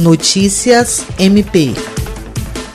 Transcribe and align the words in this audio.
Notícias 0.00 1.04
MP. 1.18 1.74